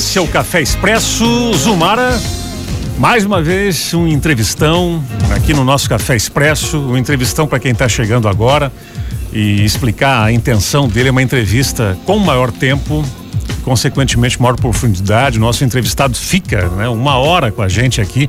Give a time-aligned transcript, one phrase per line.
[0.00, 2.18] Esse é o Café Expresso Zumara.
[2.96, 6.78] Mais uma vez, um entrevistão aqui no nosso Café Expresso.
[6.78, 8.72] Um entrevistão para quem está chegando agora
[9.30, 11.10] e explicar a intenção dele.
[11.10, 13.04] É uma entrevista com maior tempo,
[13.60, 15.38] consequentemente maior profundidade.
[15.38, 18.28] Nosso entrevistado fica né, uma hora com a gente aqui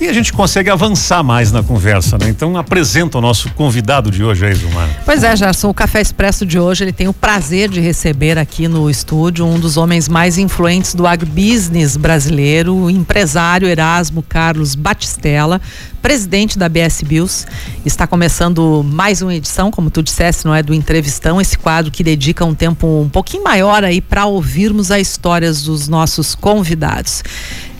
[0.00, 2.28] e a gente consegue avançar mais na conversa, né?
[2.28, 4.88] Então apresenta o nosso convidado de hoje aí, Zumar.
[5.04, 8.66] Pois é, Gerson, o Café Expresso de hoje ele tem o prazer de receber aqui
[8.68, 15.60] no estúdio um dos homens mais influentes do agribusiness brasileiro, o empresário Erasmo Carlos Batistella,
[16.02, 17.46] presidente da BS Bills.
[17.86, 22.02] Está começando mais uma edição, como tu disseste, não é, do Entrevistão, esse quadro que
[22.02, 27.22] dedica um tempo um pouquinho maior aí para ouvirmos as histórias dos nossos convidados.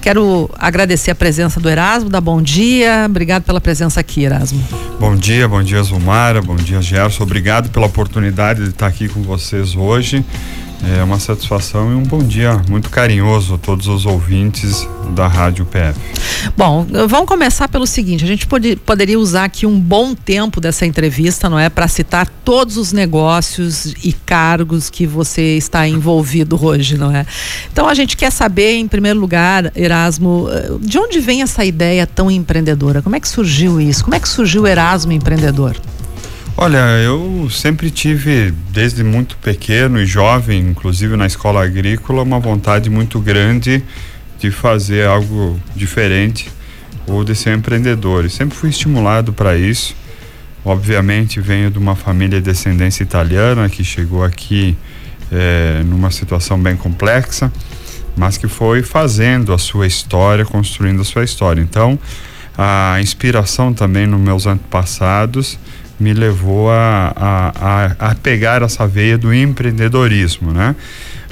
[0.01, 3.05] Quero agradecer a presença do Erasmo, da Bom Dia.
[3.07, 4.63] Obrigado pela presença aqui, Erasmo.
[4.99, 7.23] Bom dia, bom dia, Zumara, bom dia, Gerson.
[7.25, 10.25] Obrigado pela oportunidade de estar aqui com vocês hoje.
[10.99, 15.65] É uma satisfação e um bom dia muito carinhoso a todos os ouvintes da Rádio
[15.65, 15.99] PF.
[16.57, 20.87] Bom, vamos começar pelo seguinte: a gente pode, poderia usar aqui um bom tempo dessa
[20.87, 21.69] entrevista, não é?
[21.69, 27.27] Para citar todos os negócios e cargos que você está envolvido hoje, não é?
[27.73, 32.07] Então a gente quer saber, em primeiro lugar, Erasmo, eh, de onde vem essa ideia
[32.07, 33.03] tão empreendedora?
[33.03, 34.05] Como é que surgiu isso?
[34.05, 35.77] Como é que surgiu o Erasmo empreendedor?
[36.57, 42.91] Olha, eu sempre tive, desde muito pequeno e jovem, inclusive na escola agrícola, uma vontade
[42.91, 43.83] muito grande de
[44.51, 46.51] fazer algo diferente
[47.07, 48.29] ou de ser empreendedor.
[48.31, 49.95] Sempre fui estimulado para isso.
[50.65, 54.77] Obviamente, venho de uma família de descendência italiana que chegou aqui
[55.31, 57.53] é, numa situação bem complexa,
[58.17, 61.61] mas que foi fazendo a sua história, construindo a sua história.
[61.61, 61.99] Então,
[62.57, 65.59] a inspiração também nos meus antepassados
[65.99, 70.75] me levou a, a, a, pegar essa veia do empreendedorismo, né?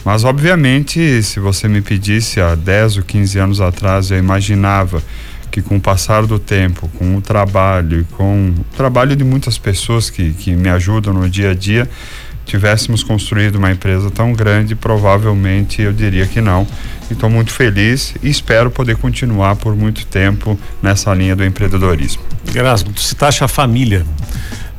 [0.04, 5.02] Mas, obviamente, se você me pedisse há 10 ou 15 anos atrás, eu imaginava
[5.50, 10.08] que com o passar do tempo, com o trabalho, com o trabalho de muitas pessoas
[10.08, 11.88] que, que me ajudam no dia a dia,
[12.46, 16.66] tivéssemos construído uma empresa tão grande, provavelmente eu diria que não.
[17.10, 22.22] Estou muito feliz e espero poder continuar por muito tempo nessa linha do empreendedorismo.
[22.54, 24.04] Erasmo, tu citaste a família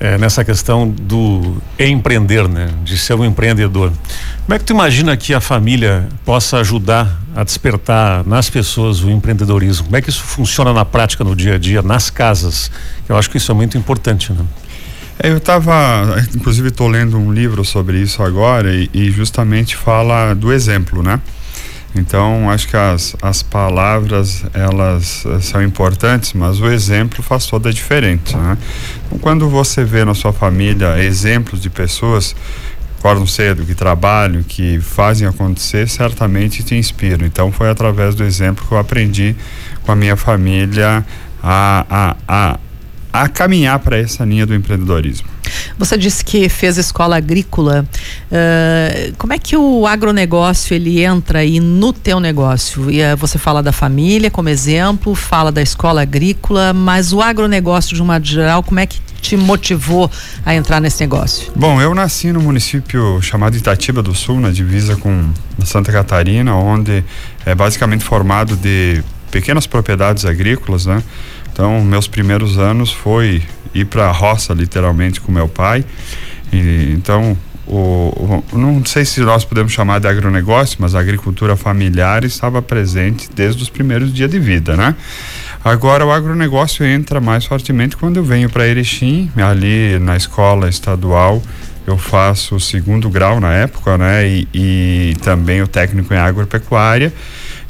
[0.02, 2.70] é, nessa questão do empreender, né?
[2.84, 3.94] De ser um empreendedor.
[4.44, 9.12] Como é que tu imagina que a família possa ajudar a despertar nas pessoas o
[9.12, 9.86] empreendedorismo?
[9.86, 12.72] Como é que isso funciona na prática, no dia a dia, nas casas?
[13.08, 14.44] Eu acho que isso é muito importante, né?
[15.20, 20.34] É, eu estava, inclusive estou lendo um livro sobre isso agora e, e justamente fala
[20.34, 21.20] do exemplo, né?
[21.94, 27.70] Então, acho que as, as palavras, elas eh, são importantes, mas o exemplo faz toda
[27.70, 28.58] a diferença, né?
[29.06, 34.42] Então, quando você vê na sua família exemplos de pessoas que acordam cedo, que trabalham,
[34.42, 37.26] que fazem acontecer, certamente te inspiram.
[37.26, 39.36] Então, foi através do exemplo que eu aprendi
[39.84, 41.06] com a minha família
[41.44, 42.60] a, a, a,
[43.12, 45.28] a caminhar para essa linha do empreendedorismo.
[45.78, 47.86] Você disse que fez escola agrícola.
[48.32, 52.90] Uh, como é que o agronegócio ele entra aí no teu negócio?
[52.90, 57.96] E, uh, você fala da família como exemplo, fala da escola agrícola, mas o agronegócio
[57.96, 60.10] de uma geral, como é que te motivou
[60.46, 61.52] a entrar nesse negócio?
[61.56, 65.30] Bom, eu nasci no município chamado Itatiba do Sul, na divisa com
[65.64, 67.04] Santa Catarina, onde
[67.46, 71.02] é basicamente formado de pequenas propriedades agrícolas, né?
[71.54, 73.44] Então, meus primeiros anos foi
[73.74, 75.86] ir para a roça, literalmente, com meu pai.
[76.52, 77.38] E, então,
[77.68, 82.62] o, o, não sei se nós podemos chamar de agronegócio, mas a agricultura familiar estava
[82.62, 84.96] presente desde os primeiros dias de vida, né?
[85.64, 91.42] Agora o agronegócio entra mais fortemente quando eu venho para Erechim, ali na escola estadual
[91.86, 94.28] eu faço o segundo grau na época, né?
[94.28, 97.12] E, e também o técnico em agropecuária.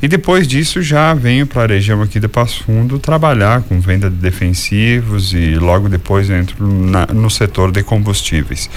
[0.02, 4.10] E depois disso já venho para a região aqui de Passo Fundo trabalhar com venda
[4.10, 8.70] de defensivos e logo depois entro na, no setor de combustíveis.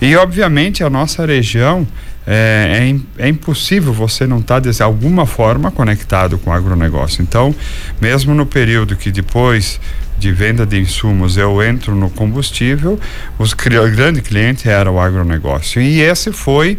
[0.00, 1.86] E obviamente a nossa região
[2.26, 7.22] é, é, é, impossível você não estar tá, de alguma forma conectado com o agronegócio.
[7.22, 7.54] Então,
[8.00, 9.80] mesmo no período que depois
[10.18, 12.98] de venda de insumos eu entro no combustível,
[13.38, 15.80] os grande cliente era o agronegócio.
[15.80, 16.78] E esse foi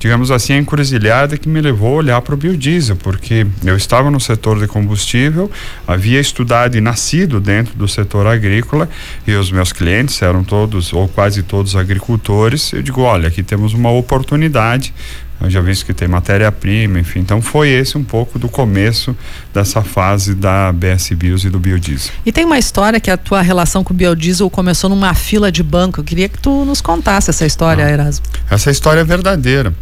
[0.00, 4.10] digamos assim, a encruzilhada que me levou a olhar para o biodiesel, porque eu estava
[4.10, 5.50] no setor de combustível,
[5.86, 8.88] havia estudado e nascido dentro do setor agrícola
[9.26, 12.72] e os meus clientes eram todos ou quase todos agricultores.
[12.72, 14.94] Eu digo, olha, aqui temos uma oportunidade
[15.40, 17.20] eu já visto que tem matéria-prima, enfim.
[17.20, 19.16] Então foi esse um pouco do começo
[19.54, 22.12] dessa fase da BS Bios e do biodiesel.
[22.26, 25.62] E tem uma história que a tua relação com o biodiesel começou numa fila de
[25.62, 26.00] banco.
[26.00, 28.26] Eu queria que tu nos contasse essa história, ah, Erasmo.
[28.50, 29.74] Essa história é verdadeira.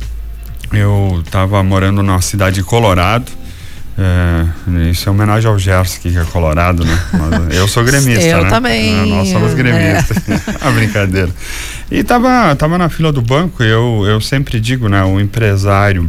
[0.73, 3.33] eu estava morando na cidade de Colorado.
[4.01, 6.99] É, isso é homenagem ao Gerson, que é colorado, né?
[7.13, 8.49] Mas eu sou gremista, eu né?
[8.49, 9.11] também.
[9.11, 10.19] Nós somos gremistas.
[10.29, 10.39] É.
[10.65, 11.31] a brincadeira.
[11.91, 15.03] E tava, tava na fila do banco, eu, eu sempre digo, né?
[15.03, 16.09] O empresário,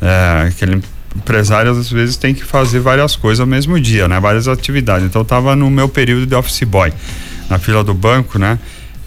[0.00, 0.80] é, aquele
[1.16, 4.20] empresário às vezes tem que fazer várias coisas ao mesmo dia, né?
[4.20, 5.04] Várias atividades.
[5.04, 6.92] Então tava no meu período de office boy,
[7.50, 8.56] na fila do banco, né?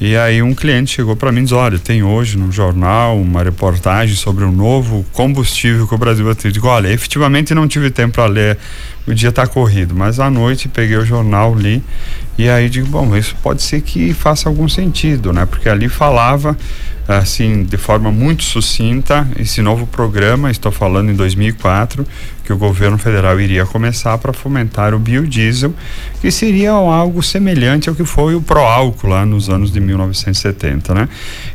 [0.02, 3.44] E aí um cliente chegou para mim e disse: Olha, tem hoje no jornal uma
[3.44, 6.52] reportagem sobre um novo combustível que o Brasil vai ter.
[6.54, 8.58] Digo: Olha, efetivamente não tive tempo para ler,
[9.06, 11.84] o dia está corrido, mas à noite peguei o jornal, li
[12.38, 15.46] e aí digo: Bom, isso pode ser que faça algum sentido, né?
[15.46, 16.58] Porque ali falava
[17.06, 22.08] assim de forma muito sucinta esse novo programa, estou falando em 2004,
[22.50, 25.72] que o governo federal iria começar para fomentar o biodiesel,
[26.20, 31.10] que seria algo semelhante ao que foi o pró-álcool lá nos anos de 1970, né?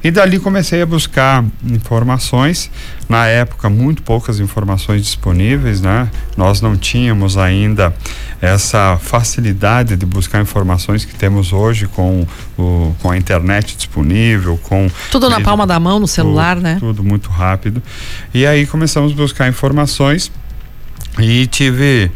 [0.05, 2.71] E dali comecei a buscar informações,
[3.09, 6.09] na época muito poucas informações disponíveis, né?
[6.37, 7.93] Nós não tínhamos ainda
[8.41, 12.25] essa facilidade de buscar informações que temos hoje com
[12.57, 16.77] o, com a internet disponível, com tudo na palma da mão no celular, tudo, né?
[16.79, 17.83] Tudo muito rápido.
[18.33, 20.31] E aí começamos a buscar informações
[21.19, 22.11] e tive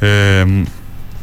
[0.00, 0.44] é,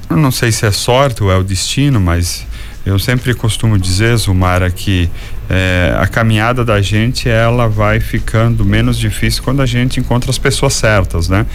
[0.10, 2.46] não sei se é sorte ou é o destino, mas
[2.86, 5.10] eu sempre costumo dizer, Zumara, que
[5.50, 10.38] é, a caminhada da gente ela vai ficando menos difícil quando a gente encontra as
[10.38, 11.46] pessoas certas, né?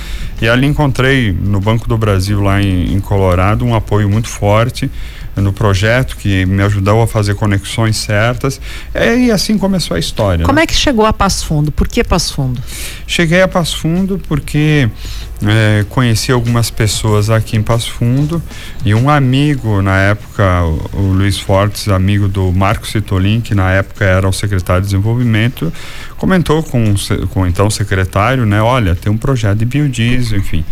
[0.41, 4.91] E ali encontrei no Banco do Brasil lá em, em Colorado um apoio muito forte
[5.41, 8.61] no projeto que me ajudou a fazer conexões certas
[8.95, 10.45] e assim começou a história.
[10.45, 10.63] Como né?
[10.63, 11.73] é que chegou a Passo Fundo?
[11.73, 12.61] Por que Passo Fundo?
[13.07, 14.89] Cheguei a Passo Fundo porque
[15.47, 18.43] é, conheci algumas pessoas aqui em Passo Fundo
[18.85, 23.71] e um amigo na época, o, o Luiz Fortes, amigo do Marco Citolin, que na
[23.71, 25.73] época era o secretário de desenvolvimento,
[26.17, 26.95] comentou com,
[27.31, 28.61] com então o secretário, né?
[28.61, 30.65] Olha, tem um projeto de biodiesel, enfim.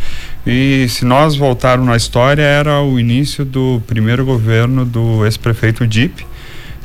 [0.47, 6.25] E se nós voltarmos na história, era o início do primeiro governo do ex-prefeito Dip,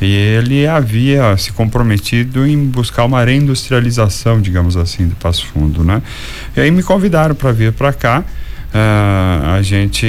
[0.02, 6.02] e ele havia se comprometido em buscar uma reindustrialização, digamos assim, de Passo Fundo, né?
[6.58, 8.24] E aí me convidaram para vir para cá.
[8.74, 10.08] Uh, a gente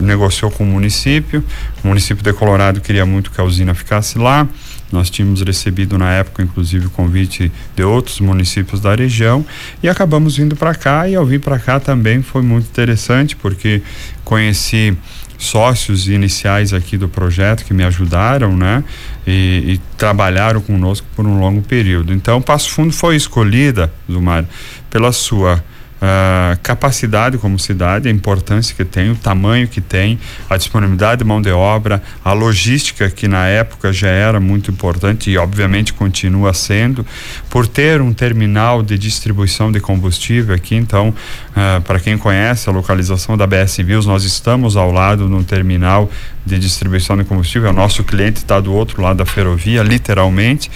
[0.00, 1.44] negociou com o município.
[1.84, 4.48] O município de Colorado queria muito que a usina ficasse lá.
[4.92, 9.44] Nós tínhamos recebido na época, inclusive, o convite de outros municípios da região
[9.82, 11.08] e acabamos vindo para cá.
[11.08, 13.82] E ao vir para cá também foi muito interessante, porque
[14.24, 14.96] conheci
[15.38, 18.84] sócios iniciais aqui do projeto que me ajudaram, né?
[19.26, 22.12] E, e, trabalharam conosco por um longo período.
[22.12, 24.44] Então, Passo Fundo foi escolhida, Zumar,
[24.90, 25.64] pela sua
[26.00, 30.18] a capacidade como cidade, a importância que tem, o tamanho que tem,
[30.48, 35.30] a disponibilidade de mão de obra, a logística que na época já era muito importante
[35.30, 37.04] e obviamente continua sendo,
[37.50, 41.14] por ter um terminal de distribuição de combustível aqui, então,
[41.50, 46.10] uh, para quem conhece a localização da BS Bios, nós estamos ao lado um terminal
[46.44, 50.70] de distribuição de combustível, o nosso cliente está do outro lado da ferrovia, literalmente,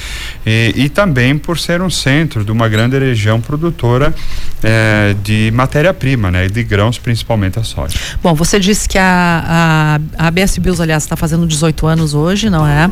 [0.45, 4.15] e, e, também por ser um centro de uma grande região produtora
[4.63, 7.99] eh, de matéria-prima, né, de grãos, principalmente a soja.
[8.23, 12.51] Bom, você disse que a, a, a ABS Bios, aliás, está fazendo 18 anos hoje,
[12.51, 12.87] não é?
[12.87, 12.91] Uh,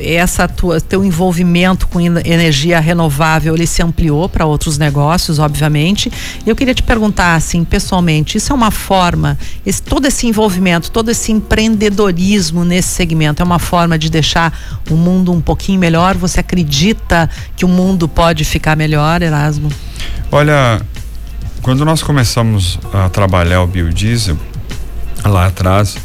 [0.00, 6.03] essa tua, teu envolvimento com energia renovável, ele se ampliou para outros negócios, obviamente.
[6.46, 11.10] Eu queria te perguntar, assim, pessoalmente, isso é uma forma, esse, todo esse envolvimento, todo
[11.10, 14.56] esse empreendedorismo nesse segmento é uma forma de deixar
[14.90, 16.16] o mundo um pouquinho melhor?
[16.16, 19.70] Você acredita que o mundo pode ficar melhor, Erasmo?
[20.30, 20.80] Olha,
[21.62, 24.36] quando nós começamos a trabalhar o biodiesel,
[25.24, 25.96] lá atrás,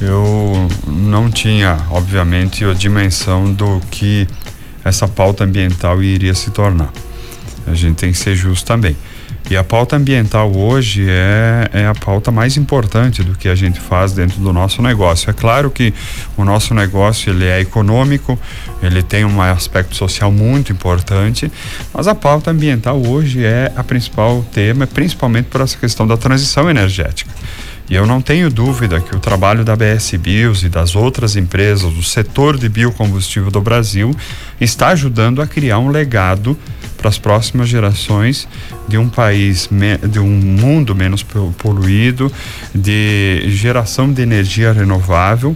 [0.00, 4.26] eu não tinha, obviamente, a dimensão do que
[4.84, 6.92] essa pauta ambiental iria se tornar.
[7.66, 8.96] A gente tem que ser justo também.
[9.50, 13.78] E a pauta ambiental hoje é, é a pauta mais importante do que a gente
[13.78, 15.28] faz dentro do nosso negócio.
[15.28, 15.92] É claro que
[16.34, 18.38] o nosso negócio ele é econômico,
[18.82, 21.52] ele tem um aspecto social muito importante,
[21.92, 26.70] mas a pauta ambiental hoje é a principal tema, principalmente por essa questão da transição
[26.70, 27.30] energética.
[27.88, 31.92] E eu não tenho dúvida que o trabalho da BS Bios e das outras empresas
[31.92, 34.16] do setor de biocombustível do Brasil
[34.58, 36.58] está ajudando a criar um legado
[37.04, 38.48] para as próximas gerações
[38.88, 39.68] de um país,
[40.10, 42.32] de um mundo menos poluído,
[42.74, 45.54] de geração de energia renovável.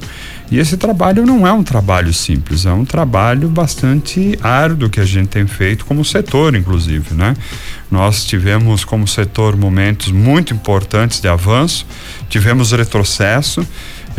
[0.51, 5.07] E esse trabalho não é um trabalho simples, é um trabalho bastante árduo que a
[5.07, 7.35] gente tem feito como setor, inclusive, né?
[7.91, 11.87] Nós tivemos como setor momentos muito importantes de avanço,
[12.29, 13.67] tivemos retrocesso,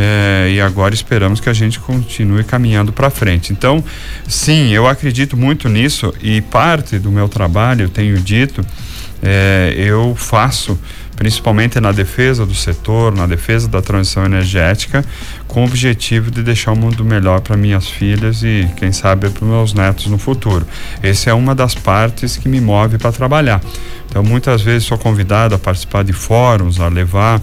[0.02, 3.52] é, e agora esperamos que a gente continue caminhando para frente.
[3.52, 3.84] Então,
[4.26, 8.66] sim, eu acredito muito nisso e parte do meu trabalho, eu tenho dito,
[9.22, 10.80] é, eu faço
[11.18, 15.04] principalmente na defesa do setor, na defesa da transição energética,
[15.50, 19.46] com o objetivo de deixar o mundo melhor para minhas filhas e, quem sabe, para
[19.46, 20.66] meus netos no futuro.
[21.04, 23.62] Essa é uma das partes que me move para trabalhar.
[24.10, 27.42] Então, muitas vezes sou convidado a participar de fóruns, a levar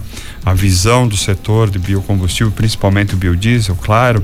[0.49, 4.23] a visão do setor de biocombustível, principalmente o biodiesel, claro.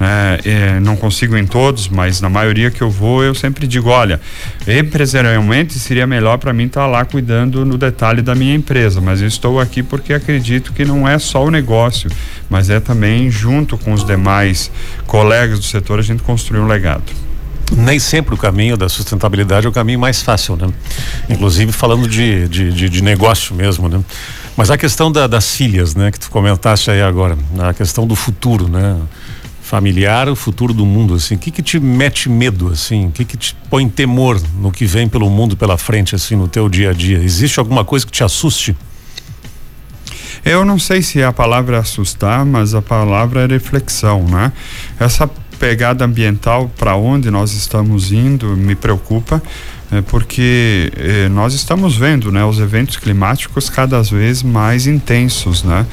[0.00, 3.88] É, é, não consigo em todos, mas na maioria que eu vou, eu sempre digo:
[3.88, 4.20] olha,
[4.66, 9.20] empresarialmente seria melhor para mim estar tá lá cuidando no detalhe da minha empresa, mas
[9.20, 12.10] eu estou aqui porque acredito que não é só o negócio,
[12.48, 14.70] mas é também, junto com os demais
[15.06, 17.02] colegas do setor, a gente construir um legado
[17.76, 20.68] nem sempre o caminho da sustentabilidade é o caminho mais fácil, né?
[21.28, 24.00] Inclusive falando de, de, de, de negócio mesmo, né?
[24.56, 26.10] Mas a questão da, das filhas, né?
[26.10, 29.00] Que tu comentaste aí agora, a questão do futuro, né?
[29.60, 33.24] Familiar, o futuro do mundo, assim, o que que te mete medo, assim, o que
[33.24, 36.90] que te põe temor no que vem pelo mundo pela frente, assim, no teu dia
[36.90, 37.18] a dia?
[37.18, 38.76] Existe alguma coisa que te assuste?
[40.44, 44.52] Eu não sei se é a palavra assustar, mas a palavra é reflexão, né?
[45.00, 45.26] Essa
[45.58, 49.42] pegada ambiental para onde nós estamos indo me preocupa
[49.92, 55.62] é porque é, nós estamos vendo né, os eventos climáticos cada vez mais intensos.
[55.62, 55.86] Né?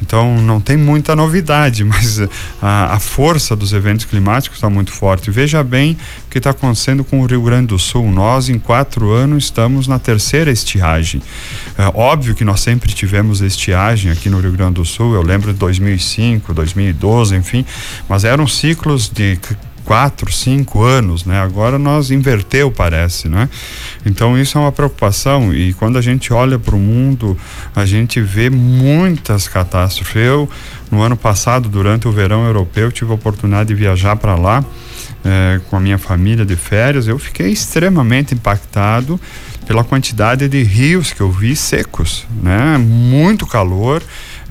[0.00, 2.20] Então não tem muita novidade, mas
[2.60, 5.30] a, a força dos eventos climáticos está muito forte.
[5.30, 5.96] Veja bem
[6.26, 8.10] o que está acontecendo com o Rio Grande do Sul.
[8.10, 11.22] Nós, em quatro anos, estamos na terceira estiagem.
[11.78, 15.14] É óbvio que nós sempre tivemos estiagem aqui no Rio Grande do Sul.
[15.14, 17.64] Eu lembro de 2005, 2012, enfim,
[18.08, 19.38] mas eram ciclos de
[19.84, 21.40] quatro, cinco anos, né?
[21.40, 23.48] Agora nós inverteu, parece, né?
[24.04, 27.36] Então isso é uma preocupação e quando a gente olha para o mundo,
[27.74, 30.16] a gente vê muitas catástrofes.
[30.16, 30.48] Eu,
[30.90, 34.64] no ano passado, durante o verão europeu, tive a oportunidade de viajar para lá
[35.24, 37.06] eh, com a minha família de férias.
[37.06, 39.20] Eu fiquei extremamente impactado
[39.66, 42.78] pela quantidade de rios que eu vi secos, né?
[42.78, 44.02] Muito calor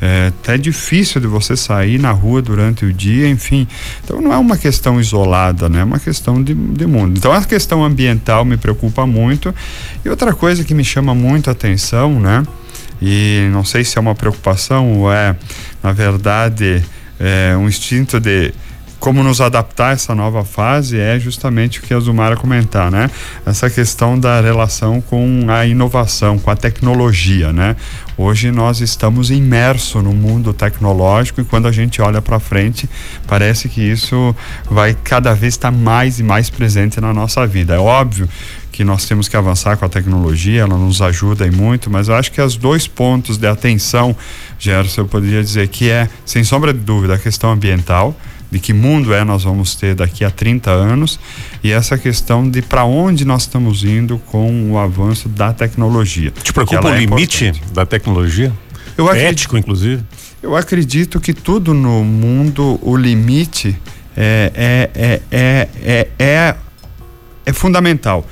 [0.05, 3.65] é até difícil de você sair na rua durante o dia, enfim.
[4.03, 5.79] Então não é uma questão isolada, né?
[5.79, 7.17] É uma questão de, de mundo.
[7.17, 9.55] Então a questão ambiental me preocupa muito.
[10.03, 12.43] E outra coisa que me chama muito a atenção, né?
[13.01, 15.38] E não sei se é uma preocupação ou é,
[15.81, 16.83] na verdade,
[17.17, 18.53] é um instinto de
[19.03, 23.12] como nos adaptar a essa nova fase é justamente o que a Zumara comentar, né?
[23.45, 27.75] Essa questão da relação com a inovação, com a tecnologia, né?
[28.17, 32.89] Hoje nós estamos imersos no mundo tecnológico e quando a gente olha para frente,
[33.27, 34.33] parece que isso
[34.72, 37.75] vai cada vez estar mais e mais presente na nossa vida.
[37.75, 38.29] É óbvio
[38.72, 42.15] que nós temos que avançar com a tecnologia, ela nos ajuda e muito, mas eu
[42.15, 44.15] acho que os dois pontos de atenção,
[44.57, 48.17] Gerson, eu poderia dizer que é, sem sombra de dúvida, a questão ambiental,
[48.53, 51.19] de que mundo é nós vamos ter daqui a 30 anos
[51.63, 56.31] e essa questão de para onde nós estamos indo com o avanço da tecnologia.
[56.43, 57.74] Te preocupa o é limite importante.
[57.74, 58.53] da tecnologia?
[58.95, 60.03] Eu acredito, Ético, inclusive?
[60.41, 63.75] Eu acredito que tudo no mundo, o limite
[64.15, 66.55] é, é, é, é, é, é,
[67.48, 68.24] é fundamental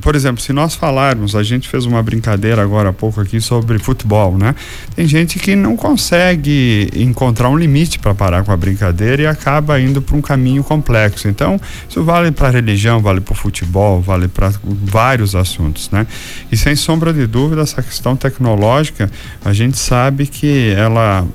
[0.00, 3.78] por exemplo, se nós falarmos, a gente fez uma brincadeira agora há pouco aqui sobre
[3.78, 4.54] futebol, né?
[4.94, 9.80] Tem gente que não consegue encontrar um limite para parar com a brincadeira e acaba
[9.80, 11.28] indo para um caminho complexo.
[11.28, 16.06] Então, isso vale para religião, vale para o futebol, vale para vários assuntos, né?
[16.50, 19.10] E sem sombra de dúvida, essa questão tecnológica,
[19.44, 21.26] a gente sabe que ela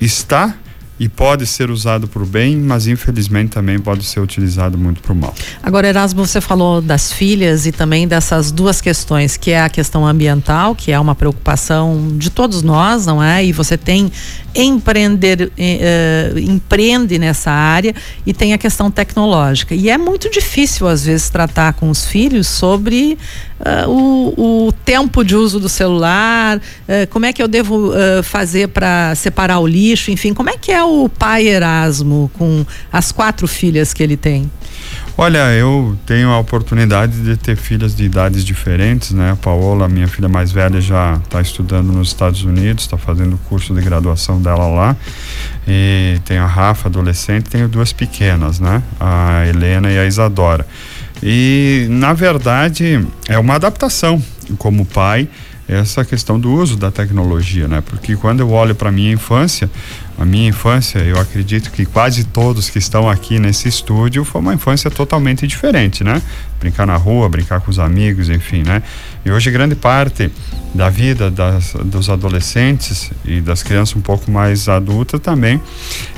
[0.00, 0.54] está
[1.02, 5.12] e pode ser usado para o bem, mas infelizmente também pode ser utilizado muito para
[5.12, 5.34] o mal.
[5.60, 10.06] Agora, Erasmo, você falou das filhas e também dessas duas questões, que é a questão
[10.06, 13.44] ambiental, que é uma preocupação de todos nós, não é?
[13.44, 14.12] E você tem
[14.54, 17.94] empreender, eh, empreende nessa área
[18.26, 19.74] e tem a questão tecnológica.
[19.74, 23.18] E é muito difícil, às vezes, tratar com os filhos sobre
[23.60, 28.22] uh, o, o, tempo de uso do celular, uh, como é que eu devo uh,
[28.22, 33.12] fazer para separar o lixo, enfim, como é que é o pai Erasmo com as
[33.12, 34.50] quatro filhas que ele tem?
[35.16, 39.32] Olha, eu tenho a oportunidade de ter filhas de idades diferentes, né?
[39.32, 43.38] A Paola, minha filha mais velha, já está estudando nos Estados Unidos, está fazendo o
[43.38, 44.96] curso de graduação dela lá.
[45.68, 48.82] E tem a Rafa, adolescente, tenho duas pequenas, né?
[48.98, 50.66] A Helena e a Isadora.
[51.22, 54.20] E, na verdade, é uma adaptação
[54.56, 55.28] como pai.
[55.68, 57.80] Essa questão do uso da tecnologia, né?
[57.80, 59.70] Porque quando eu olho para minha infância,
[60.18, 64.54] a minha infância, eu acredito que quase todos que estão aqui nesse estúdio foi uma
[64.54, 66.20] infância totalmente diferente, né?
[66.60, 68.82] Brincar na rua, brincar com os amigos, enfim, né?
[69.24, 70.30] E hoje grande parte
[70.74, 75.60] da vida das, dos adolescentes e das crianças um pouco mais adultas também,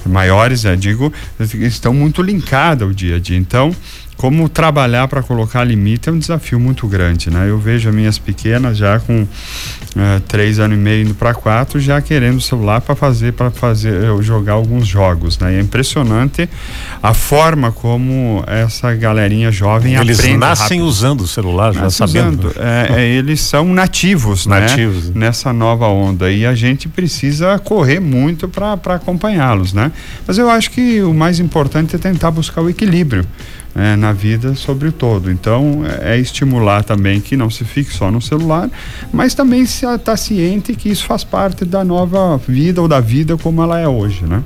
[0.07, 3.37] maiores, né, digo, estão muito linkadas ao dia a dia.
[3.37, 3.75] Então,
[4.17, 7.49] como trabalhar para colocar limite é um desafio muito grande, né?
[7.49, 11.81] Eu vejo as minhas pequenas já com uh, três anos e meio indo para quatro,
[11.81, 15.55] já querendo o celular para fazer para fazer eu jogar alguns jogos, né?
[15.55, 16.49] E é impressionante
[17.03, 20.33] a forma como essa galerinha jovem eles aprende.
[20.33, 20.87] Eles nascem rápido.
[20.87, 22.49] usando o celular, já nascem sabendo.
[22.49, 22.63] Usando.
[22.63, 25.27] É, é, eles são nativos, nativos, né?
[25.27, 29.91] Nessa nova onda e a gente precisa correr muito para acompanhá-los, né?
[30.27, 33.27] Mas eu acho que o mais importante é tentar buscar o equilíbrio
[33.75, 35.31] é, na vida sobre o todo.
[35.31, 38.71] Então, é, é estimular também que não se fique só no celular,
[39.13, 43.01] mas também se estar tá ciente que isso faz parte da nova vida ou da
[43.01, 44.43] vida como ela é hoje, né?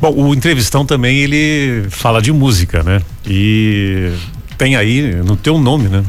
[0.00, 3.02] Bom, o entrevistão também ele fala de música, né?
[3.26, 4.10] E
[4.56, 6.02] tem aí no teu nome, né?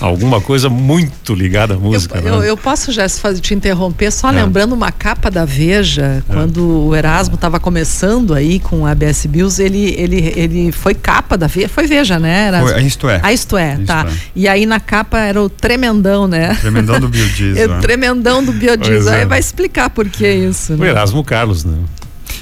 [0.00, 2.18] Alguma coisa muito ligada à música.
[2.18, 2.30] Eu, né?
[2.30, 3.06] eu, eu posso, já
[3.40, 4.32] te interromper, só é.
[4.32, 6.32] lembrando uma capa da Veja, é.
[6.32, 11.36] quando o Erasmo estava começando aí com a ABS Bills, ele, ele, ele foi capa
[11.36, 12.48] da Veja, foi Veja, né?
[12.48, 12.68] Erasmo?
[12.68, 13.20] Foi, isto é.
[13.22, 14.06] Ah, isto é, isto tá.
[14.08, 14.12] É.
[14.34, 16.52] E aí na capa era o tremendão, né?
[16.52, 17.74] O tremendão do biodiesel.
[17.74, 19.12] é, tremendão do biodiesel.
[19.12, 19.26] Aí é.
[19.26, 20.76] vai explicar por que isso.
[20.76, 20.86] Né?
[20.86, 21.76] O Erasmo Carlos, né?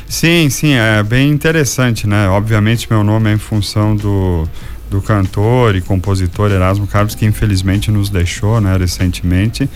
[0.08, 2.28] Sim, sim, é bem interessante, né?
[2.28, 4.48] Obviamente meu nome é em função do
[4.90, 9.68] do cantor e compositor Erasmo Carlos, que infelizmente nos deixou, né, recentemente.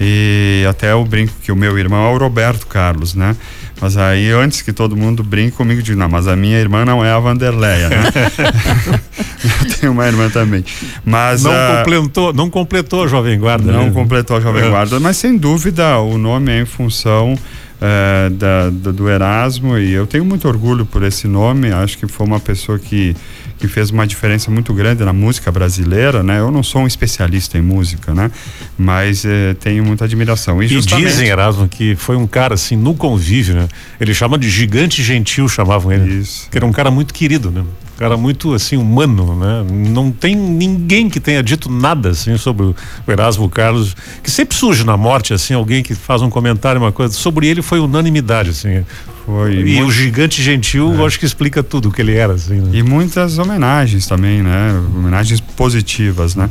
[0.00, 3.36] E até eu brinco que o meu irmão é o Roberto Carlos, né?
[3.80, 7.04] Mas aí, antes que todo mundo brinque comigo, digo, não, mas a minha irmã não
[7.04, 8.04] é a Vanderleia, né?
[9.44, 10.64] eu tenho uma irmã também.
[11.04, 13.70] Mas, não, uh, completou, não completou a Jovem Guarda.
[13.70, 13.90] Não né?
[13.90, 14.70] completou a Jovem é.
[14.70, 19.92] Guarda, mas sem dúvida o nome é em função uh, da, da, do Erasmo e
[19.92, 21.72] eu tenho muito orgulho por esse nome.
[21.72, 23.14] Acho que foi uma pessoa que
[23.58, 26.40] que fez uma diferença muito grande na música brasileira, né?
[26.40, 28.30] Eu não sou um especialista em música, né?
[28.76, 30.62] Mas eh, tenho muita admiração.
[30.62, 33.68] E, e dizem, Erasmo, que foi um cara assim, no convívio, né?
[34.00, 36.20] Ele chama de gigante gentil, chamavam ele.
[36.20, 36.48] Isso.
[36.50, 37.64] Que era um cara muito querido, né?
[37.98, 39.64] Cara muito assim humano, né?
[39.90, 42.74] Não tem ninguém que tenha dito nada assim sobre o
[43.06, 47.14] Erasmo Carlos, que sempre surge na morte assim, alguém que faz um comentário, uma coisa
[47.14, 48.84] sobre ele foi unanimidade assim.
[49.24, 49.54] Foi.
[49.54, 49.88] E muito...
[49.88, 51.06] o gigante gentil, é.
[51.06, 52.60] acho que explica tudo o que ele era, assim.
[52.60, 52.70] Né?
[52.74, 54.72] E muitas homenagens também, né?
[54.94, 56.50] Homenagens positivas, né?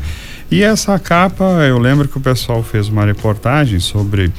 [0.50, 4.32] E essa capa, eu lembro que o pessoal fez uma reportagem sobre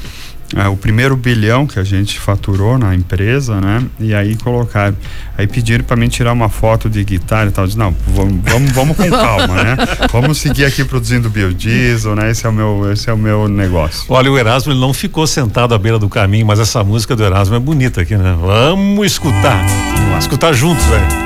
[0.57, 3.83] é, o primeiro bilhão que a gente faturou na empresa, né?
[3.99, 4.97] E aí colocaram,
[5.37, 7.67] aí pediram para mim tirar uma foto de guitarra e tal.
[7.67, 9.77] Disse, não, vamos, vamos, vamos com calma, né?
[10.13, 12.31] Vamos seguir aqui produzindo biodiesel, né?
[12.31, 14.05] Esse é o meu, esse é o meu negócio.
[14.09, 17.25] Olha, o Erasmo ele não ficou sentado à beira do caminho, mas essa música do
[17.25, 18.37] Erasmo é bonita aqui, né?
[18.41, 19.65] Vamos escutar,
[20.09, 21.25] vamos escutar juntos, velho.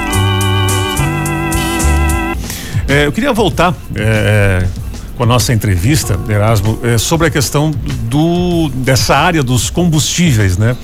[2.88, 3.74] É, eu queria voltar.
[3.94, 4.66] É,
[5.18, 7.72] com a nossa entrevista, Erasmo, é, sobre a questão
[8.08, 10.76] do dessa área dos combustíveis, né,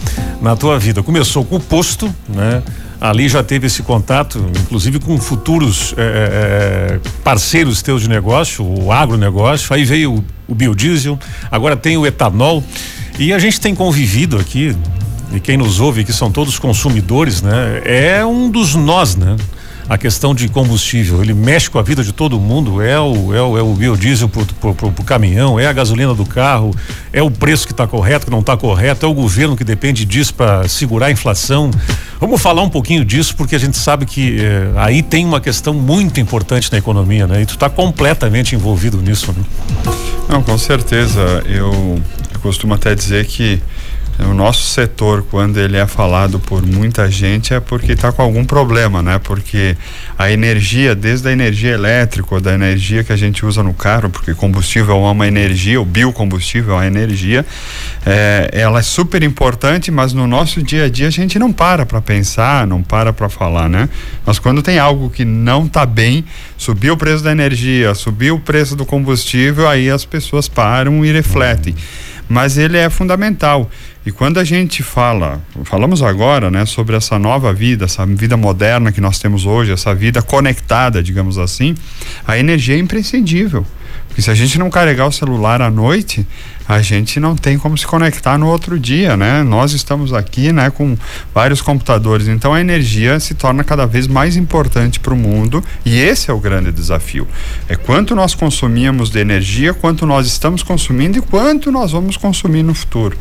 [0.42, 1.04] na tua vida.
[1.04, 2.60] Começou com o posto, né?
[3.00, 9.72] Ali já teve esse contato, inclusive com futuros é, parceiros teus de negócio, o agronegócio.
[9.72, 11.18] Aí veio o, o biodiesel,
[11.50, 12.64] agora tem o etanol
[13.18, 14.74] e a gente tem convivido aqui
[15.32, 17.82] e quem nos ouve que são todos consumidores, né?
[17.84, 19.36] É um dos nós, né?
[19.88, 23.42] A questão de combustível, ele mexe com a vida de todo mundo, é o, é
[23.42, 26.74] o, é o biodiesel pro, pro, pro, pro caminhão, é a gasolina do carro,
[27.12, 30.04] é o preço que está correto, que não está correto, é o governo que depende
[30.04, 31.70] disso para segurar a inflação.
[32.18, 35.74] Vamos falar um pouquinho disso, porque a gente sabe que eh, aí tem uma questão
[35.74, 37.42] muito importante na economia, né?
[37.42, 39.44] E tu está completamente envolvido nisso, né?
[40.28, 41.20] Não, com certeza.
[41.46, 42.00] Eu,
[42.32, 43.60] eu costumo até dizer que
[44.18, 48.44] o nosso setor, quando ele é falado por muita gente, é porque está com algum
[48.44, 49.18] problema, né?
[49.18, 49.76] Porque
[50.16, 54.34] a energia, desde a energia elétrica, da energia que a gente usa no carro, porque
[54.34, 57.44] combustível é uma energia, o biocombustível é uma energia,
[58.06, 61.84] é, ela é super importante, mas no nosso dia a dia a gente não para
[61.84, 63.88] para pensar, não para para falar, né?
[64.24, 66.24] Mas quando tem algo que não está bem,
[66.56, 71.12] subiu o preço da energia, subiu o preço do combustível, aí as pessoas param e
[71.12, 71.74] refletem.
[72.28, 73.70] Mas ele é fundamental.
[74.06, 78.92] E quando a gente fala, falamos agora, né, sobre essa nova vida, essa vida moderna
[78.92, 81.74] que nós temos hoje, essa vida conectada, digamos assim,
[82.26, 83.64] a energia é imprescindível.
[84.06, 86.26] Porque se a gente não carregar o celular à noite,
[86.68, 89.42] a gente não tem como se conectar no outro dia, né?
[89.42, 90.96] Nós estamos aqui, né, com
[91.34, 95.98] vários computadores, então a energia se torna cada vez mais importante para o mundo e
[95.98, 97.26] esse é o grande desafio.
[97.68, 102.62] É quanto nós consumimos de energia, quanto nós estamos consumindo e quanto nós vamos consumir
[102.62, 103.16] no futuro.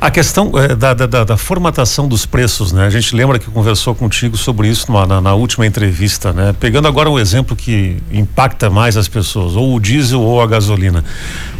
[0.00, 2.86] A questão é, da, da, da, formatação dos preços, né?
[2.86, 6.54] A gente lembra que conversou contigo sobre isso numa, na, na, última entrevista, né?
[6.58, 11.04] Pegando agora um exemplo que impacta mais as pessoas, ou o diesel ou a gasolina.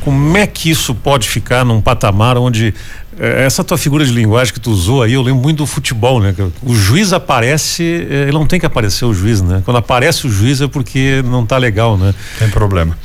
[0.01, 2.75] Como é que isso pode ficar num patamar onde
[3.19, 6.21] é, essa tua figura de linguagem que tu usou aí, eu lembro muito do futebol,
[6.21, 6.35] né?
[6.63, 9.61] O juiz aparece, é, ele não tem que aparecer o juiz, né?
[9.65, 12.15] Quando aparece o juiz é porque não tá legal, né?
[12.39, 12.97] Tem problema.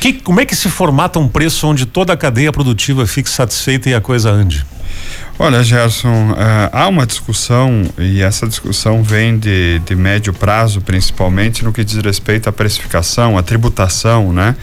[0.00, 3.90] Que, como é que se formata um preço onde toda a cadeia produtiva fique satisfeita
[3.90, 4.64] e a coisa ande?
[5.38, 11.62] Olha, Gerson, uh, há uma discussão e essa discussão vem de, de médio prazo, principalmente
[11.62, 14.56] no que diz respeito à precificação, à tributação, né?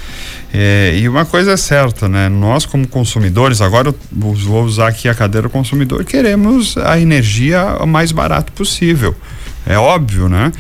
[0.56, 2.30] É, e uma coisa é certa, né?
[2.30, 7.88] Nós como consumidores, agora eu vou usar aqui a cadeira consumidor, queremos a energia o
[7.88, 9.16] mais barato possível.
[9.66, 10.52] É óbvio, né?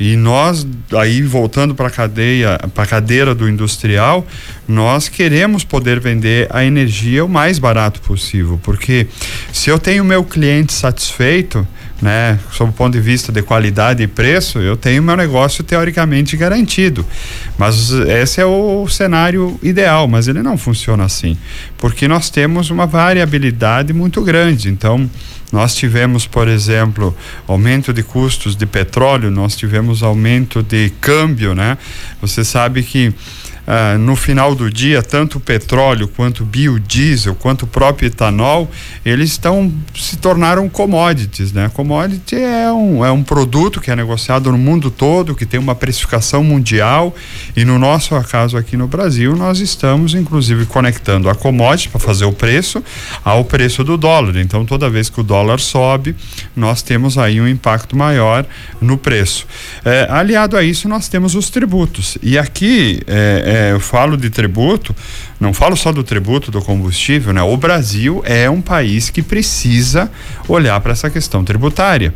[0.00, 4.26] E nós, aí voltando para a cadeia, para a cadeira do industrial,
[4.66, 9.06] nós queremos poder vender a energia o mais barato possível, porque
[9.52, 11.66] se eu tenho meu cliente satisfeito,
[12.00, 16.36] né, sob o ponto de vista de qualidade e preço, eu tenho meu negócio teoricamente
[16.36, 17.04] garantido.
[17.56, 21.36] Mas esse é o cenário ideal, mas ele não funciona assim,
[21.78, 24.68] porque nós temos uma variabilidade muito grande.
[24.68, 25.08] Então,
[25.52, 31.78] nós tivemos, por exemplo, aumento de custos de petróleo, nós tivemos aumento de câmbio, né?
[32.20, 33.14] Você sabe que
[33.66, 38.70] ah, no final do dia, tanto o petróleo quanto o biodiesel, quanto o próprio etanol,
[39.04, 41.70] eles estão se tornaram commodities, né?
[41.74, 45.74] Commodity é um, é um produto que é negociado no mundo todo, que tem uma
[45.74, 47.14] precificação mundial
[47.56, 52.24] e no nosso caso aqui no Brasil, nós estamos inclusive conectando a commodity para fazer
[52.24, 52.82] o preço
[53.24, 54.36] ao preço do dólar.
[54.36, 56.14] Então, toda vez que o dólar sobe,
[56.54, 58.46] nós temos aí um impacto maior
[58.80, 59.46] no preço.
[59.84, 62.16] É, aliado a isso, nós temos os tributos.
[62.22, 64.94] E aqui é, é, eu falo de tributo,
[65.40, 67.42] não falo só do tributo do combustível, né?
[67.42, 70.10] O Brasil é um país que precisa
[70.46, 72.12] olhar para essa questão tributária.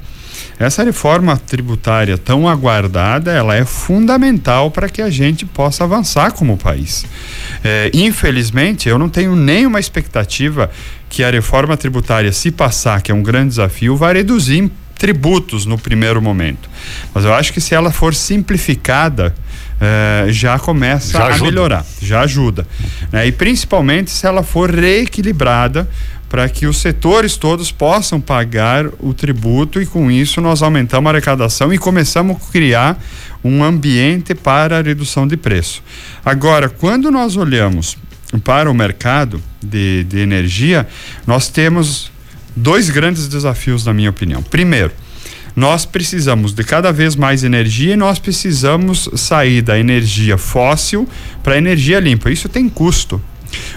[0.59, 6.59] Essa reforma tributária tão aguardada, ela é fundamental para que a gente possa avançar como
[6.59, 7.07] país.
[7.65, 10.71] É, infelizmente, eu não tenho nenhuma expectativa
[11.09, 15.79] que a reforma tributária, se passar, que é um grande desafio, vai reduzir tributos no
[15.79, 16.69] primeiro momento.
[17.15, 19.35] Mas eu acho que se ela for simplificada,
[19.81, 21.51] eh, já começa já a ajuda.
[21.51, 22.67] melhorar, já ajuda.
[23.11, 23.27] Né?
[23.27, 25.89] E principalmente se ela for reequilibrada
[26.29, 31.15] para que os setores todos possam pagar o tributo e com isso nós aumentamos a
[31.15, 33.03] arrecadação e começamos a criar
[33.43, 35.83] um ambiente para a redução de preço.
[36.23, 37.97] Agora, quando nós olhamos
[38.45, 40.87] para o mercado de, de energia,
[41.27, 42.10] nós temos
[42.57, 44.43] dois grandes desafios, na minha opinião.
[44.43, 44.93] Primeiro,
[45.55, 51.09] nós precisamos de cada vez mais energia e nós precisamos sair da energia fóssil
[51.43, 52.31] para energia limpa.
[52.31, 53.21] Isso tem custo.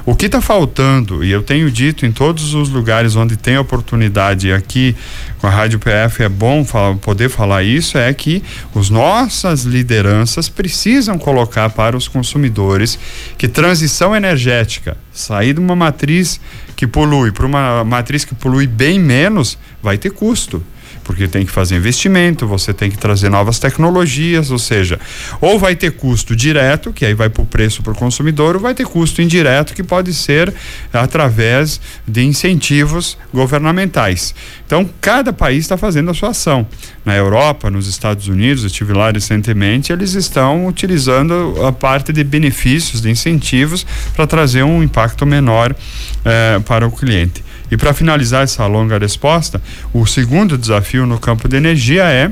[0.06, 4.52] O que está faltando, e eu tenho dito em todos os lugares onde tem oportunidade,
[4.52, 4.96] aqui
[5.40, 8.44] com a Rádio PF é bom falar, poder falar isso, é que
[8.76, 13.00] as nossas lideranças precisam colocar para os consumidores
[13.38, 16.40] que transição energética, sair de uma matriz
[16.76, 20.64] que polui para uma matriz que polui bem menos, vai ter custo
[21.04, 25.00] porque tem que fazer investimento, você tem que trazer novas tecnologias, ou seja,
[25.42, 28.62] ou vai ter custo direto, que aí vai para o preço para o consumidor, ou
[28.62, 30.54] vai ter custo indireto, que pode ser
[30.92, 34.34] através de incentivos governamentais.
[34.66, 36.66] Então, cada país está fazendo a sua ação.
[37.06, 42.24] Na Europa, nos Estados Unidos, eu estive lá recentemente, eles estão utilizando a parte de
[42.24, 43.86] benefícios, de incentivos,
[44.16, 45.76] para trazer um impacto menor
[46.26, 47.44] eh, para o cliente.
[47.72, 49.62] E para finalizar essa longa resposta,
[49.94, 52.32] o segundo desafio no campo de energia é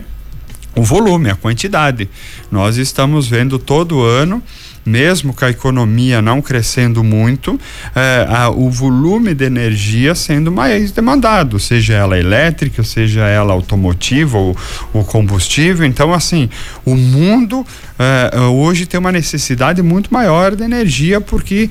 [0.76, 2.10] o volume, a quantidade.
[2.52, 4.42] Nós estamos vendo todo ano
[4.86, 7.60] mesmo com a economia não crescendo muito,
[7.96, 14.38] é, a, o volume de energia sendo mais demandado, seja ela elétrica, seja ela automotiva
[14.38, 14.58] ou,
[14.94, 15.86] ou combustível.
[15.86, 16.50] Então, assim,
[16.86, 17.66] o mundo
[18.02, 21.70] é, hoje tem uma necessidade muito maior de energia porque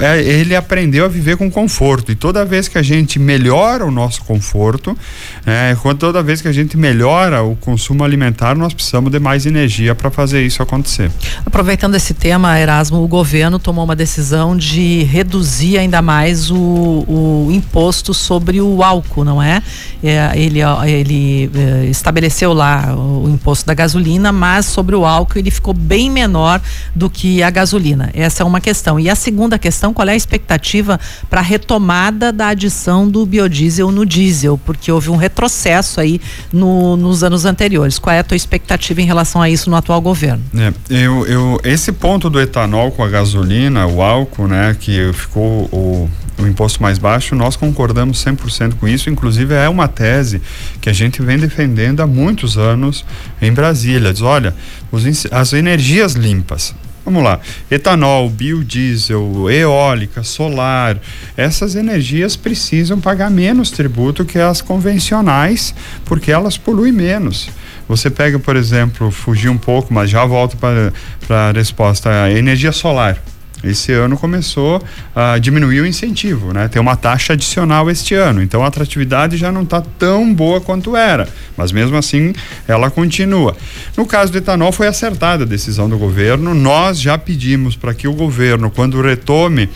[0.00, 2.10] é, ele aprendeu a viver com conforto.
[2.12, 4.96] E toda vez que a gente melhora o nosso conforto,
[5.46, 9.94] é, toda vez que a gente melhora o consumo alimentar, nós precisamos de mais energia
[9.94, 11.10] para fazer isso acontecer.
[11.44, 16.56] Aproveitando esse tema, tema, Erasmo, o governo tomou uma decisão de reduzir ainda mais o,
[16.56, 19.62] o imposto sobre o álcool, não é?
[20.02, 25.50] é ele ele é, estabeleceu lá o imposto da gasolina, mas sobre o álcool ele
[25.50, 26.60] ficou bem menor
[26.94, 28.10] do que a gasolina.
[28.14, 28.98] Essa é uma questão.
[28.98, 33.90] E a segunda questão, qual é a expectativa para a retomada da adição do biodiesel
[33.90, 34.58] no diesel?
[34.64, 36.20] Porque houve um retrocesso aí
[36.52, 37.98] no, nos anos anteriores.
[37.98, 40.42] Qual é a tua expectativa em relação a isso no atual governo?
[40.56, 45.68] É, eu, eu, esse ponto do etanol com a gasolina, o álcool, né, que ficou
[45.72, 49.10] o, o imposto mais baixo, nós concordamos 100% com isso.
[49.10, 50.40] Inclusive, é uma tese
[50.80, 53.04] que a gente vem defendendo há muitos anos
[53.40, 54.12] em Brasília.
[54.12, 54.54] Diz: olha,
[54.92, 56.74] os, as energias limpas,
[57.08, 60.98] Vamos lá, etanol, biodiesel, eólica, solar,
[61.38, 65.74] essas energias precisam pagar menos tributo que as convencionais,
[66.04, 67.48] porque elas poluem menos.
[67.88, 70.92] Você pega, por exemplo, fugir um pouco, mas já volto para
[71.30, 73.16] a resposta, energia solar.
[73.62, 74.80] Esse ano começou
[75.14, 76.68] a diminuir o incentivo, né?
[76.68, 80.96] Tem uma taxa adicional este ano, então a atratividade já não está tão boa quanto
[80.96, 82.32] era, mas mesmo assim
[82.68, 83.56] ela continua.
[83.96, 86.54] No caso do etanol foi acertada a decisão do governo.
[86.54, 89.68] Nós já pedimos para que o governo, quando retome,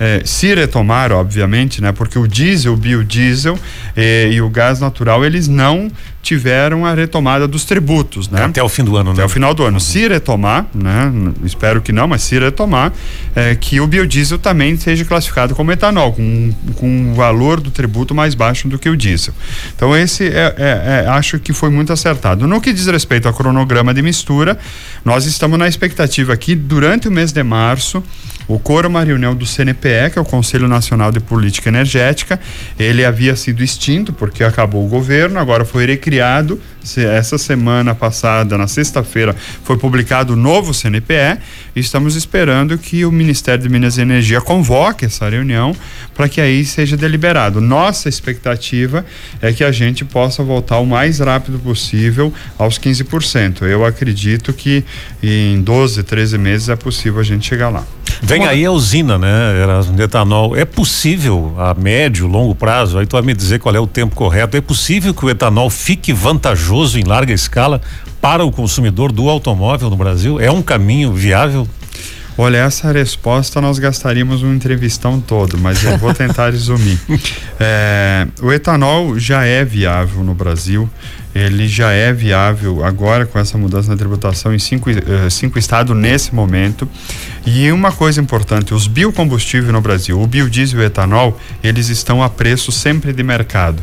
[0.00, 1.92] eh, se retomar, obviamente, né?
[1.92, 3.58] Porque o diesel, o biodiesel
[3.96, 5.90] eh, e o gás natural eles não
[6.22, 8.44] tiveram a retomada dos tributos, né?
[8.44, 9.26] Até o fim do ano, Até né?
[9.26, 9.80] o final do ano.
[9.80, 11.12] Se retomar, né?
[11.44, 12.92] Espero que não, mas se retomar,
[13.34, 18.14] é, que o biodiesel também seja classificado como etanol, com, com um valor do tributo
[18.14, 19.32] mais baixo do que o diesel.
[19.74, 22.46] Então esse é, é, é, acho que foi muito acertado.
[22.46, 24.58] No que diz respeito ao cronograma de mistura,
[25.04, 28.02] nós estamos na expectativa aqui durante o mês de março
[28.48, 32.40] Ocorra uma reunião do CNPE, que é o Conselho Nacional de Política Energética.
[32.78, 36.58] Ele havia sido extinto porque acabou o governo, agora foi recriado.
[36.96, 41.38] Essa semana passada, na sexta-feira, foi publicado o novo CNPE
[41.76, 45.76] e estamos esperando que o Ministério de Minas e Energia convoque essa reunião
[46.14, 47.60] para que aí seja deliberado.
[47.60, 49.04] Nossa expectativa
[49.42, 53.62] é que a gente possa voltar o mais rápido possível aos 15%.
[53.62, 54.82] Eu acredito que
[55.22, 57.84] em 12, 13 meses é possível a gente chegar lá.
[58.22, 59.60] Vem aí a usina, né?
[59.62, 60.56] Erasmo, etanol.
[60.56, 64.14] É possível a médio, longo prazo, aí tu vai me dizer qual é o tempo
[64.14, 64.56] correto.
[64.56, 67.80] É possível que o etanol fique vantajoso em larga escala
[68.20, 70.40] para o consumidor do automóvel no Brasil?
[70.40, 71.66] É um caminho viável?
[72.40, 76.96] Olha, essa resposta nós gastaríamos um entrevistão todo, mas eu vou tentar resumir.
[77.58, 80.88] É, o etanol já é viável no Brasil,
[81.34, 85.96] ele já é viável agora com essa mudança na tributação em cinco, uh, cinco estados
[85.96, 86.88] nesse momento.
[87.46, 92.22] E uma coisa importante, os biocombustíveis no Brasil, o biodiesel e o etanol, eles estão
[92.22, 93.82] a preço sempre de mercado.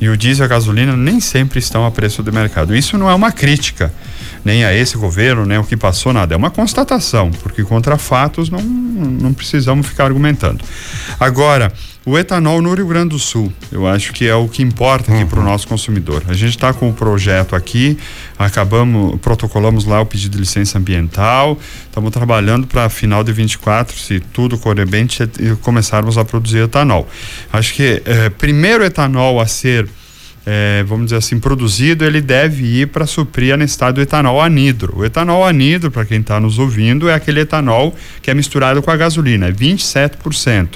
[0.00, 2.76] E o diesel e a gasolina nem sempre estão a preço de mercado.
[2.76, 3.92] Isso não é uma crítica
[4.46, 6.32] nem a esse governo, nem o que passou, nada.
[6.32, 10.64] É uma constatação, porque contra fatos não, não precisamos ficar argumentando.
[11.18, 11.72] Agora,
[12.06, 15.24] o etanol no Rio Grande do Sul, eu acho que é o que importa aqui
[15.24, 15.28] uhum.
[15.28, 16.22] para o nosso consumidor.
[16.28, 17.98] A gente está com o projeto aqui,
[18.38, 24.20] acabamos, protocolamos lá o pedido de licença ambiental, estamos trabalhando para final de 24, se
[24.32, 25.08] tudo correr bem,
[25.60, 27.08] começarmos a produzir etanol.
[27.52, 29.88] Acho que eh, primeiro etanol a ser
[30.46, 34.98] é, vamos dizer assim, produzido, ele deve ir para suprir a necessidade do etanol anidro.
[34.98, 38.90] O etanol anidro, para quem está nos ouvindo, é aquele etanol que é misturado com
[38.90, 40.68] a gasolina, é 27%.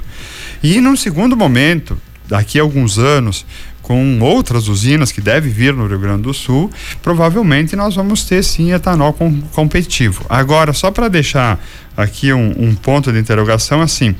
[0.60, 3.46] E num segundo momento, daqui a alguns anos,
[3.80, 8.42] com outras usinas que deve vir no Rio Grande do Sul, provavelmente nós vamos ter
[8.42, 10.24] sim etanol com, competitivo.
[10.28, 11.64] Agora, só para deixar
[11.96, 14.14] aqui um, um, ponto de interrogação, assim,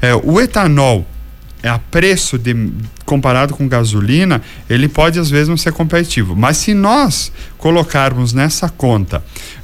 [0.00, 1.06] é, o etanol
[1.68, 2.54] a preço de
[3.04, 6.36] comparado com gasolina, ele pode às vezes não ser competitivo.
[6.36, 9.18] Mas se nós colocarmos nessa conta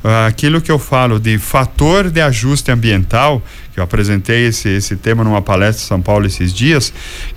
[0.05, 3.43] uh, aquilo que eu falo de fator de ajuste ambiental,
[3.77, 6.91] que eu apresentei esse, esse tema numa palestra em São Paulo esses dias,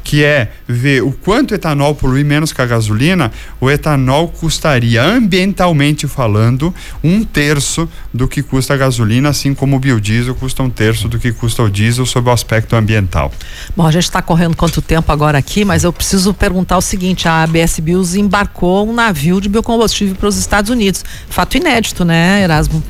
[0.06, 5.04] que é ver o quanto o etanol polui menos que a gasolina, o etanol custaria,
[5.04, 6.74] ambientalmente falando,
[7.04, 11.20] um terço do que custa a gasolina, assim como o biodiesel custa um terço do
[11.20, 13.34] que custa o diesel sob o aspecto ambiental.
[13.76, 17.28] Bom, a gente está correndo quanto tempo agora aqui, mas eu preciso perguntar o seguinte:
[17.28, 21.04] a ABS Bios embarcou um navio de biocombustível para os Estados Unidos.
[21.30, 22.82] Fato inédito, né, Erasmo?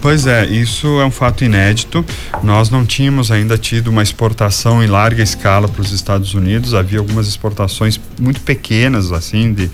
[0.00, 2.04] Pois é, isso é um fato inédito.
[2.42, 6.74] Nós não tínhamos ainda tido uma exportação em larga escala para os Estados Unidos.
[6.74, 9.70] Havia algumas exportações muito pequenas, assim, de,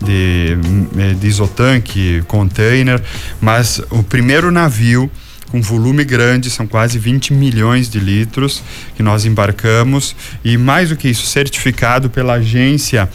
[0.00, 3.02] de, de isotanque, container,
[3.40, 5.10] mas o primeiro navio
[5.52, 8.62] com volume grande, são quase 20 milhões de litros
[8.96, 13.06] que nós embarcamos e mais do que isso, certificado pela agência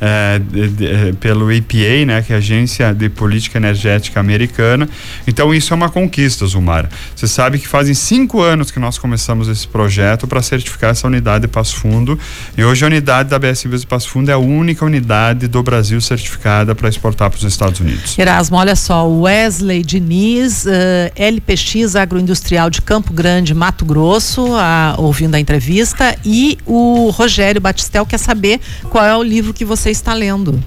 [0.00, 4.88] é, de, de, é, pelo EPA, né, que é a Agência de Política Energética Americana.
[5.26, 6.88] Então isso é uma conquista, Zumara.
[7.14, 11.42] Você sabe que fazem cinco anos que nós começamos esse projeto para certificar essa unidade
[11.42, 12.18] de Passo Fundo
[12.56, 15.62] e hoje a unidade da BS Bios de Passo Fundo é a única unidade do
[15.62, 18.18] Brasil certificada para exportar para os Estados Unidos.
[18.18, 20.68] Erasmo, olha só, Wesley Diniz, uh,
[21.14, 28.04] LPX Agroindustrial de Campo Grande, Mato Grosso, a, ouvindo a entrevista, e o Rogério Batistel
[28.06, 30.62] quer saber qual é o livro que você está lendo.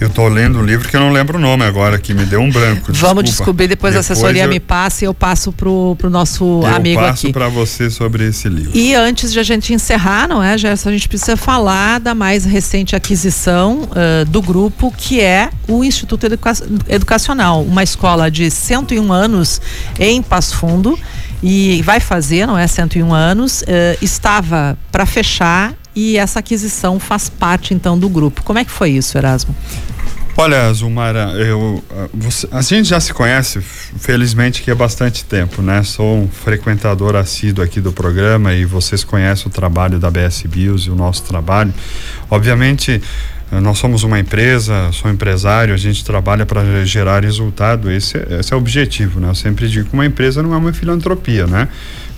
[0.00, 2.40] Eu estou lendo um livro que eu não lembro o nome agora, que me deu
[2.40, 2.90] um branco.
[2.90, 6.42] Vamos descobrir depois, depois a assessoria eu, me passa e eu passo pro, pro nosso
[6.62, 7.06] eu amigo aqui.
[7.06, 8.70] Eu passo para você sobre esse livro.
[8.74, 12.46] E antes de a gente encerrar, não é, Gerson, a gente precisa falar da mais
[12.46, 16.54] recente aquisição uh, do grupo, que é o Instituto Educa
[16.88, 19.60] Educacional, uma escola de 101 anos
[19.98, 20.98] em Passo Fundo
[21.42, 23.64] e vai fazer, não é, 101 anos, uh,
[24.00, 28.42] estava para fechar e essa aquisição faz parte então do grupo.
[28.42, 29.54] Como é que foi isso, Erasmo?
[30.36, 35.60] Olha, Zumara, eu, ah, você, a gente já se conhece, felizmente, que há bastante tempo,
[35.60, 35.82] né?
[35.82, 40.86] Sou um frequentador assíduo aqui do programa e vocês conhecem o trabalho da BS Bios
[40.86, 41.74] e o nosso trabalho.
[42.30, 43.02] Obviamente,
[43.50, 48.56] nós somos uma empresa, sou empresário, a gente trabalha para gerar resultado, esse, esse é
[48.56, 49.28] o objetivo, né?
[49.28, 51.68] Eu sempre digo que uma empresa não é uma filantropia, né?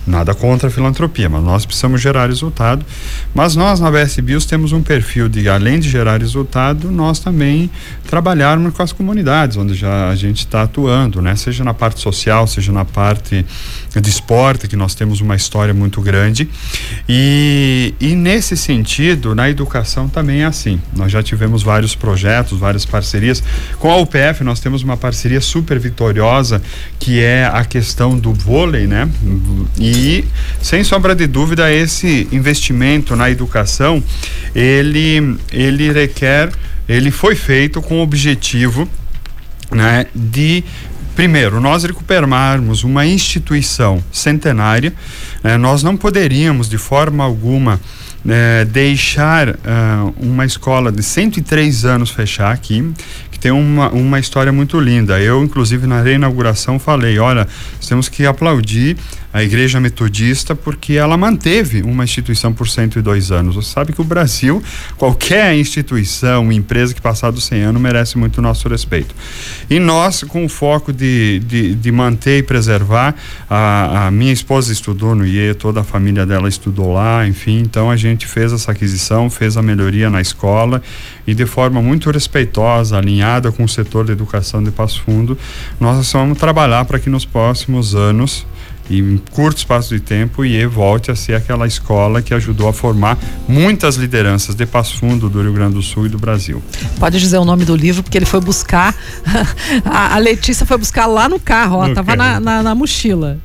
[0.05, 2.85] Nada contra a filantropia, mas nós precisamos gerar resultado.
[3.33, 7.69] Mas nós na BS Bios temos um perfil de, além de gerar resultado, nós também
[8.05, 11.37] trabalharmos com as comunidades onde já a gente está atuando, né?
[11.37, 13.45] Seja na parte social, seja na parte
[13.95, 16.49] de esporte, que nós temos uma história muito grande.
[17.07, 20.81] E, e nesse sentido, na educação também é assim.
[20.93, 23.41] Nós já tivemos vários projetos, várias parcerias.
[23.79, 26.61] Com a UPF, nós temos uma parceria super vitoriosa,
[26.99, 29.09] que é a questão do vôlei, né?
[29.79, 30.25] E e,
[30.61, 34.03] sem sombra de dúvida, esse investimento na educação,
[34.55, 36.51] ele, ele requer,
[36.89, 38.89] ele foi feito com o objetivo
[39.71, 40.63] né, de
[41.15, 44.91] primeiro, nós recuperarmos uma instituição centenária,
[45.43, 47.79] né, nós não poderíamos de forma alguma
[48.27, 52.91] é, deixar uh, uma escola de 103 anos fechar aqui,
[53.29, 55.19] que tem uma, uma história muito linda.
[55.19, 57.47] Eu, inclusive, na reinauguração falei, olha,
[57.87, 58.95] temos que aplaudir
[59.33, 63.55] a Igreja Metodista porque ela manteve uma instituição por 102 anos.
[63.55, 64.61] Você sabe que o Brasil,
[64.95, 69.15] qualquer instituição, empresa que passar dos 100 anos merece muito o nosso respeito.
[69.67, 73.15] E nós, com o foco de, de, de manter e preservar,
[73.49, 77.89] a, a, minha esposa estudou no IE, toda a família dela estudou lá, enfim, então
[77.89, 80.81] a gente fez essa aquisição, fez a melhoria na escola
[81.25, 85.37] e de forma muito respeitosa, alinhada com o setor de educação de Passo Fundo,
[85.79, 88.45] nós vamos trabalhar para que nos próximos anos
[88.89, 93.17] em curto espaço de tempo e volte a ser aquela escola que ajudou a formar
[93.47, 96.61] muitas lideranças de Passo Fundo, do Rio Grande do Sul e do Brasil.
[96.99, 98.95] Pode dizer o nome do livro, porque ele foi buscar,
[99.85, 103.37] a, Letícia foi buscar lá no carro, ó, no tava na, na, na, mochila.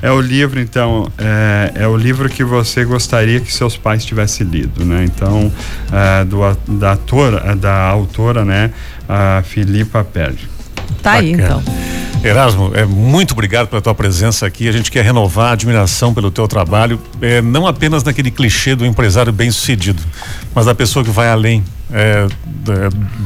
[0.00, 4.46] É o livro, então, é, é, o livro que você gostaria que seus pais tivessem
[4.46, 5.04] lido, né?
[5.04, 5.52] Então,
[5.92, 6.38] é, do,
[6.78, 8.70] da, atora, da autora, né,
[9.08, 10.40] a Filipa Pérez.
[11.02, 11.18] Tá Bacana.
[11.18, 11.62] aí, então.
[12.24, 14.66] Erasmo, é, muito obrigado pela tua presença aqui.
[14.66, 18.86] A gente quer renovar a admiração pelo teu trabalho, é, não apenas naquele clichê do
[18.86, 20.02] empresário bem-sucedido,
[20.54, 22.26] mas da pessoa que vai além é,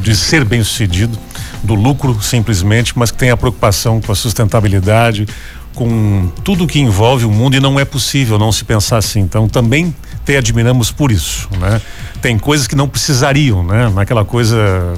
[0.03, 1.17] de ser bem-sucedido,
[1.63, 5.29] do lucro simplesmente, mas que tem a preocupação com a sustentabilidade,
[5.77, 9.21] com tudo que envolve o mundo e não é possível não se pensar assim.
[9.21, 11.81] Então também te admiramos por isso, né?
[12.21, 13.89] Tem coisas que não precisariam, né?
[13.95, 14.95] Naquela coisa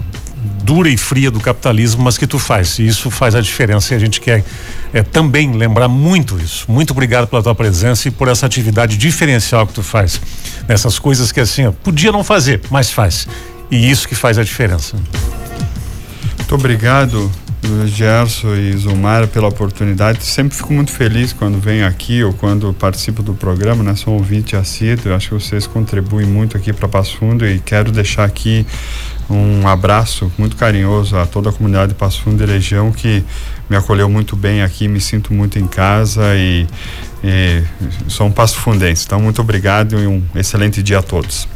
[0.62, 2.78] dura e fria do capitalismo, mas que tu faz.
[2.78, 4.44] E isso faz a diferença e a gente quer
[4.92, 6.64] é, também lembrar muito isso.
[6.70, 10.20] Muito obrigado pela tua presença e por essa atividade diferencial que tu faz.
[10.68, 13.26] Nessas coisas que assim, ó, podia não fazer, mas faz.
[13.70, 14.96] E isso que faz a diferença.
[16.36, 17.30] Muito obrigado,
[17.86, 20.24] Gerson e Zumara pela oportunidade.
[20.24, 23.94] Sempre fico muito feliz quando venho aqui ou quando participo do programa, né?
[23.94, 27.92] Sou um ouvinte assíduo, acho que vocês contribuem muito aqui para Passo Fundo e quero
[27.92, 28.66] deixar aqui
[29.28, 33.22] um abraço muito carinhoso a toda a comunidade de Passo Fundo e região que
[33.68, 36.66] me acolheu muito bem aqui, me sinto muito em casa e,
[37.22, 37.62] e
[38.08, 39.04] sou um passo fundense.
[39.06, 41.46] Então, muito obrigado e um excelente dia a todos.